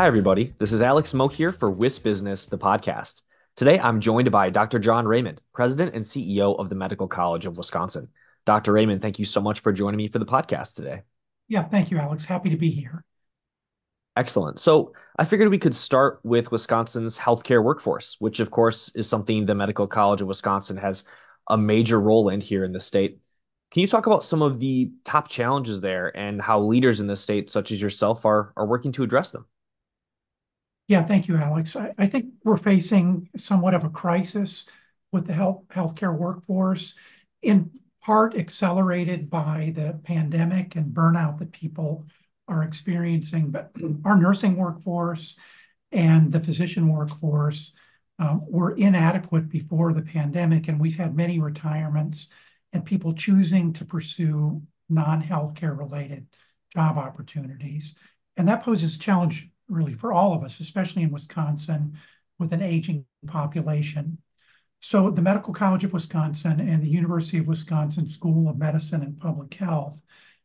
[0.00, 0.54] Hi, everybody.
[0.58, 3.20] This is Alex Moak here for WisBusiness, the podcast.
[3.54, 4.78] Today, I'm joined by Dr.
[4.78, 8.08] John Raymond, President and CEO of the Medical College of Wisconsin.
[8.46, 8.72] Dr.
[8.72, 11.02] Raymond, thank you so much for joining me for the podcast today.
[11.48, 12.24] Yeah, thank you, Alex.
[12.24, 13.04] Happy to be here.
[14.16, 14.58] Excellent.
[14.58, 19.44] So, I figured we could start with Wisconsin's healthcare workforce, which, of course, is something
[19.44, 21.04] the Medical College of Wisconsin has
[21.50, 23.20] a major role in here in the state.
[23.70, 27.16] Can you talk about some of the top challenges there and how leaders in the
[27.16, 29.44] state, such as yourself, are, are working to address them?
[30.90, 31.76] Yeah, thank you, Alex.
[31.76, 34.66] I, I think we're facing somewhat of a crisis
[35.12, 36.96] with the health healthcare workforce,
[37.42, 37.70] in
[38.02, 42.06] part accelerated by the pandemic and burnout that people
[42.48, 43.52] are experiencing.
[43.52, 43.70] But
[44.04, 45.36] our nursing workforce
[45.92, 47.72] and the physician workforce
[48.18, 52.30] um, were inadequate before the pandemic, and we've had many retirements
[52.72, 56.26] and people choosing to pursue non-healthcare related
[56.74, 57.94] job opportunities.
[58.36, 61.96] And that poses a challenge really for all of us, especially in Wisconsin
[62.38, 64.18] with an aging population.
[64.80, 69.18] So the Medical College of Wisconsin and the University of Wisconsin School of Medicine and
[69.18, 70.00] Public Health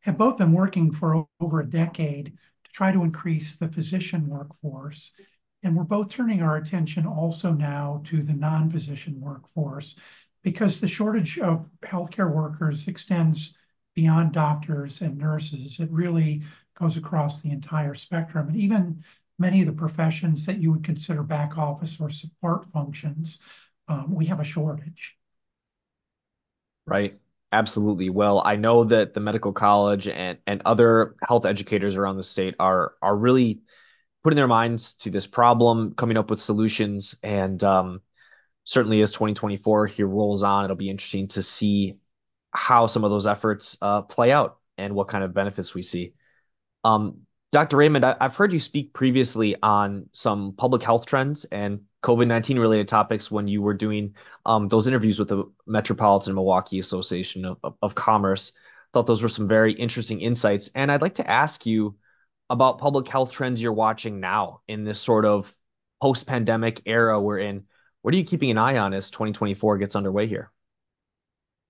[0.00, 2.26] have both been working for over a decade
[2.64, 5.12] to try to increase the physician workforce.
[5.62, 9.96] And we're both turning our attention also now to the non-physician workforce
[10.44, 13.56] because the shortage of healthcare workers extends
[13.94, 15.80] beyond doctors and nurses.
[15.80, 16.42] It really
[16.78, 18.48] goes across the entire spectrum.
[18.48, 19.02] And even
[19.38, 23.40] many of the professions that you would consider back office or support functions,
[23.88, 25.16] um, we have a shortage.
[26.86, 27.18] Right.
[27.52, 28.10] Absolutely.
[28.10, 32.54] Well, I know that the medical college and, and other health educators around the state
[32.58, 33.62] are are really
[34.22, 37.14] putting their minds to this problem, coming up with solutions.
[37.22, 38.02] And um,
[38.64, 41.98] certainly as 2024 here rolls on, it'll be interesting to see
[42.50, 46.12] how some of those efforts uh, play out and what kind of benefits we see.
[46.84, 47.78] Um, Dr.
[47.78, 52.58] Raymond, I, have heard you speak previously on some public health trends and COVID 19
[52.58, 57.58] related topics when you were doing um, those interviews with the Metropolitan Milwaukee Association of,
[57.64, 58.52] of, of Commerce.
[58.92, 60.70] Thought those were some very interesting insights.
[60.74, 61.96] And I'd like to ask you
[62.50, 65.54] about public health trends you're watching now in this sort of
[66.00, 67.64] post pandemic era we're in.
[68.02, 70.50] What are you keeping an eye on as 2024 gets underway here?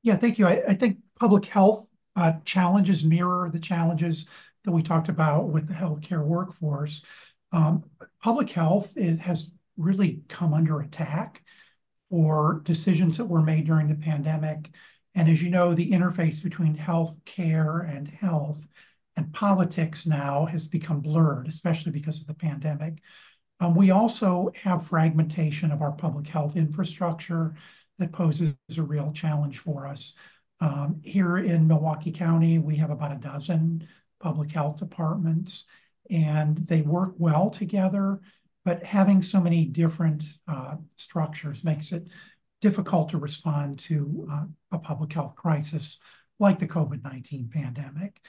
[0.02, 0.46] Yeah, thank you.
[0.46, 4.26] I, I think public health uh, challenges mirror the challenges
[4.64, 7.04] that we talked about with the healthcare workforce,
[7.52, 7.84] um,
[8.22, 11.42] public health it has really come under attack
[12.10, 14.70] for decisions that were made during the pandemic.
[15.14, 18.64] And as you know, the interface between healthcare and health
[19.16, 22.98] and politics now has become blurred, especially because of the pandemic.
[23.60, 27.54] Um, we also have fragmentation of our public health infrastructure
[27.98, 30.14] that poses a real challenge for us.
[30.60, 33.88] Um, here in Milwaukee County, we have about a dozen
[34.20, 35.66] public health departments,
[36.10, 38.20] and they work well together.
[38.64, 42.08] But having so many different uh, structures makes it
[42.60, 45.98] difficult to respond to uh, a public health crisis
[46.38, 48.20] like the COVID-19 pandemic.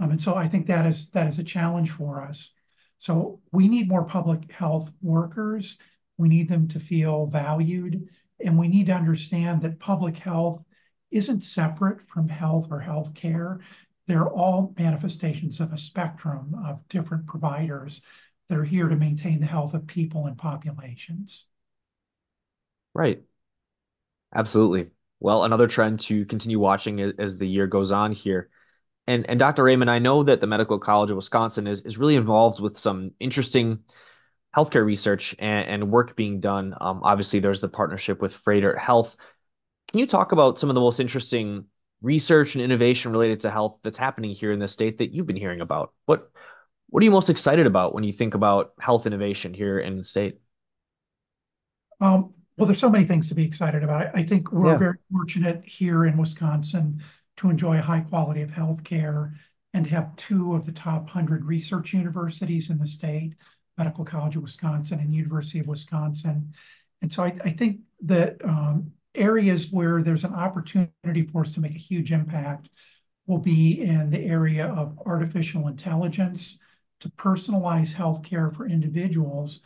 [0.00, 2.52] Um, and so I think that is that is a challenge for us.
[2.98, 5.78] So we need more public health workers.
[6.16, 8.08] We need them to feel valued,
[8.44, 10.62] and we need to understand that public health
[11.10, 13.60] isn't separate from health or health care.
[14.08, 18.02] They're all manifestations of a spectrum of different providers
[18.48, 21.44] that are here to maintain the health of people and populations.
[22.94, 23.22] Right.
[24.34, 24.90] Absolutely.
[25.20, 28.48] Well, another trend to continue watching as the year goes on here.
[29.06, 29.64] And, and Dr.
[29.64, 33.12] Raymond, I know that the Medical College of Wisconsin is, is really involved with some
[33.20, 33.80] interesting
[34.56, 36.74] healthcare research and, and work being done.
[36.80, 39.16] Um, obviously, there's the partnership with Froedtert Health.
[39.88, 41.66] Can you talk about some of the most interesting
[42.02, 45.36] research and innovation related to health that's happening here in the state that you've been
[45.36, 45.92] hearing about?
[46.06, 46.30] What
[46.90, 50.04] what are you most excited about when you think about health innovation here in the
[50.04, 50.38] state?
[52.00, 54.10] Um, well, there's so many things to be excited about.
[54.14, 54.78] I, think we're yeah.
[54.78, 57.02] very fortunate here in Wisconsin
[57.36, 59.34] to enjoy a high quality of health care
[59.74, 63.34] and have two of the top 100 research universities in the state,
[63.76, 66.52] Medical College of Wisconsin and University of Wisconsin.
[67.00, 71.60] And so I, I think that um, areas where there's an opportunity for us to
[71.60, 72.68] make a huge impact
[73.26, 76.58] will be in the area of artificial intelligence
[77.00, 79.60] to personalize healthcare for individuals,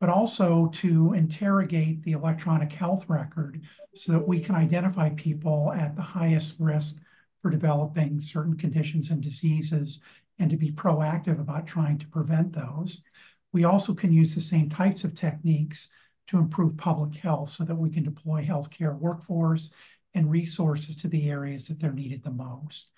[0.00, 3.62] but also to interrogate the electronic health record
[3.94, 6.96] so that we can identify people at the highest risk
[7.40, 10.00] for developing certain conditions and diseases
[10.38, 13.02] and to be proactive about trying to prevent those.
[13.52, 15.88] We also can use the same types of techniques
[16.28, 19.70] to improve public health so that we can deploy healthcare workforce
[20.14, 22.90] and resources to the areas that they're needed the most.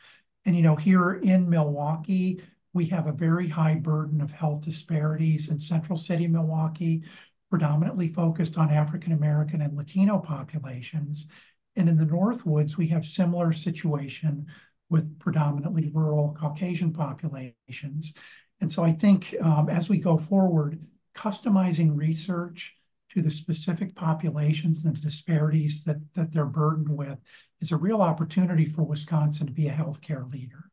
[0.45, 2.41] And, you know, here in Milwaukee,
[2.73, 7.03] we have a very high burden of health disparities in central city Milwaukee,
[7.51, 11.27] predominantly focused on African American and Latino populations.
[11.75, 14.47] And in the Northwoods, we have similar situation
[14.89, 18.15] with predominantly rural Caucasian populations.
[18.61, 20.79] And so I think um, as we go forward,
[21.15, 22.75] customizing research
[23.17, 27.19] to the specific populations and the disparities that, that they're burdened with
[27.63, 30.71] is a real opportunity for Wisconsin to be a healthcare leader.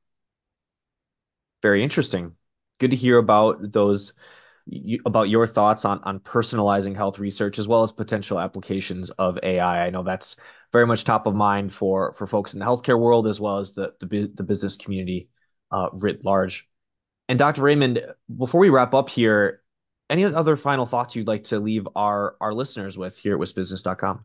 [1.61, 2.33] Very interesting.
[2.81, 4.11] Good to hear about those
[5.05, 9.85] about your thoughts on on personalizing health research as well as potential applications of AI.
[9.85, 10.35] I know that's
[10.73, 13.73] very much top of mind for for folks in the healthcare world as well as
[13.73, 15.29] the the, the business community
[15.71, 16.67] uh, writ large.
[17.29, 17.61] And Dr.
[17.61, 18.01] Raymond,
[18.37, 19.62] before we wrap up here,
[20.13, 24.23] any other final thoughts you'd like to leave our our listeners with here at wisbusiness.com?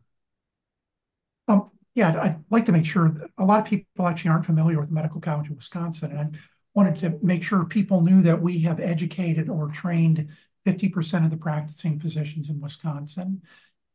[1.47, 4.91] Um, yeah, I'd like to make sure a lot of people actually aren't familiar with
[4.91, 6.39] Medical College of Wisconsin, and I
[6.75, 10.29] wanted to make sure people knew that we have educated or trained
[10.67, 13.41] 50% of the practicing physicians in Wisconsin,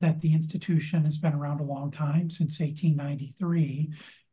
[0.00, 3.92] that the institution has been around a long time, since 1893,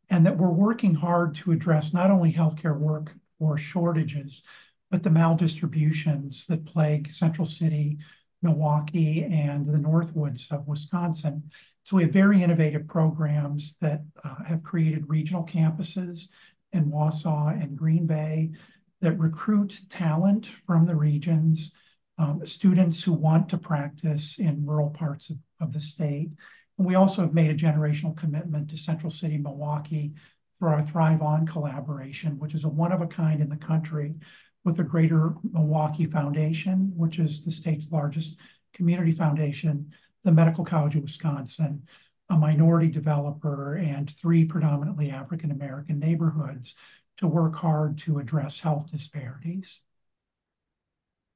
[0.10, 4.44] and that we're working hard to address not only healthcare work workforce shortages,
[4.92, 7.98] but the maldistributions that plague Central City,
[8.42, 11.50] Milwaukee, and the Northwoods of Wisconsin.
[11.84, 16.28] So we have very innovative programs that uh, have created regional campuses
[16.74, 18.52] in Wausau and Green Bay
[19.00, 21.72] that recruit talent from the regions,
[22.18, 26.30] um, students who want to practice in rural parts of, of the state.
[26.78, 30.14] And we also have made a generational commitment to Central City, Milwaukee
[30.60, 34.16] through our ThriveOn collaboration, which is a one of a kind in the country
[34.64, 38.38] with the Greater Milwaukee Foundation, which is the state's largest
[38.74, 39.92] community foundation,
[40.24, 41.84] the Medical College of Wisconsin,
[42.30, 46.76] a minority developer, and three predominantly African American neighborhoods
[47.18, 49.82] to work hard to address health disparities.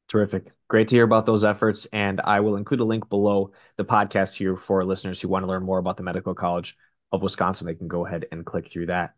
[0.07, 0.51] Terrific.
[0.67, 1.85] Great to hear about those efforts.
[1.87, 5.47] And I will include a link below the podcast here for listeners who want to
[5.47, 6.77] learn more about the Medical College
[7.11, 7.67] of Wisconsin.
[7.67, 9.15] They can go ahead and click through that.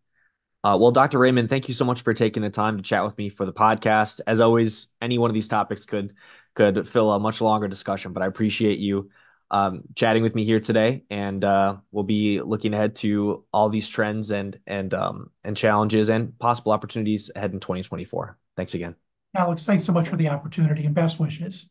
[0.63, 1.19] Uh, well, Dr.
[1.19, 3.53] Raymond, thank you so much for taking the time to chat with me for the
[3.53, 4.21] podcast.
[4.27, 6.13] As always, any one of these topics could
[6.55, 9.11] could fill a much longer discussion, but I appreciate you
[9.51, 13.87] um, chatting with me here today, and uh, we'll be looking ahead to all these
[13.87, 18.37] trends and and um, and challenges and possible opportunities ahead in 2024.
[18.55, 18.95] Thanks again,
[19.35, 19.65] Alex.
[19.65, 21.69] Thanks so much for the opportunity and best wishes.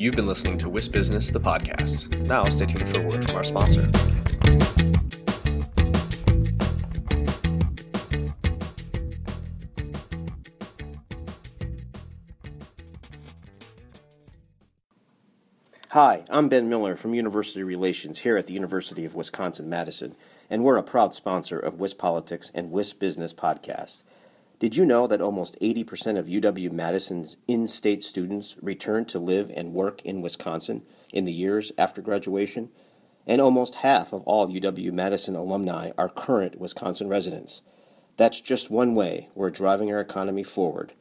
[0.00, 2.08] You've been listening to WisBusiness, the podcast.
[2.22, 3.86] Now, stay tuned for a word from our sponsor.
[15.90, 20.16] Hi, I'm Ben Miller from University Relations here at the University of Wisconsin Madison,
[20.48, 24.02] and we're a proud sponsor of WisPolitics and WisBusiness podcast.
[24.60, 29.50] Did you know that almost 80% of UW Madison's in state students return to live
[29.56, 30.82] and work in Wisconsin
[31.14, 32.68] in the years after graduation?
[33.26, 37.62] And almost half of all UW Madison alumni are current Wisconsin residents.
[38.18, 40.92] That's just one way we're driving our economy forward.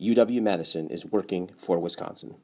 [0.00, 2.36] UW Madison is working for Wisconsin.